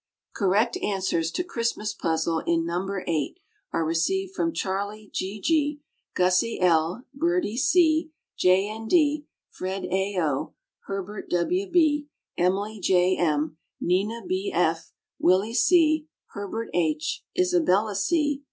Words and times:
Correct 0.35 0.77
answers 0.77 1.29
to 1.29 1.43
Christmas 1.43 1.93
Puzzle 1.93 2.39
in 2.47 2.65
No. 2.65 2.89
8 3.05 3.39
are 3.71 3.85
received 3.85 4.33
from 4.33 4.51
Charlie 4.51 5.11
G. 5.13 5.39
G., 5.39 5.79
Gussie 6.15 6.59
L., 6.59 7.05
Birdie 7.13 7.55
C., 7.59 8.09
J. 8.35 8.67
N. 8.67 8.87
D., 8.87 9.27
Fred 9.51 9.85
A. 9.85 10.17
O., 10.19 10.55
Herbert 10.87 11.29
W. 11.29 11.69
B., 11.69 12.07
Emily 12.35 12.79
J. 12.79 13.15
M., 13.15 13.57
Nina 13.79 14.23
B. 14.25 14.51
F., 14.51 14.91
Willie 15.19 15.53
C., 15.53 16.07
Herbert 16.31 16.69
H., 16.73 17.23
Isabella 17.39 17.95
C. 17.95 18.39